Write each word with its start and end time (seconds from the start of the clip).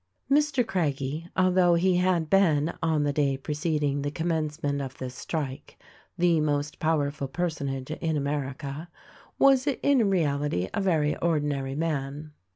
Mr. 0.31 0.65
Craggie, 0.65 1.27
although 1.37 1.75
he 1.75 1.97
had 1.97 2.27
been, 2.27 2.73
on 2.81 3.03
the 3.03 3.13
day 3.13 3.37
preceding 3.37 4.01
the 4.01 4.09
commencement 4.09 4.81
of 4.81 4.97
this 4.97 5.13
strike, 5.13 5.77
the 6.17 6.39
most 6.41 6.79
powerful 6.79 7.27
per 7.27 7.49
sonage 7.49 7.91
in 8.01 8.17
America, 8.17 8.89
was 9.37 9.67
in 9.67 10.09
reality 10.09 10.67
a 10.73 10.81
very 10.81 11.15
ordinary 11.17 11.75
man. 11.75 12.31